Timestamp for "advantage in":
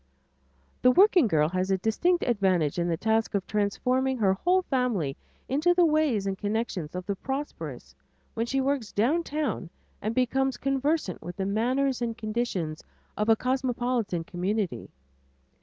2.23-2.87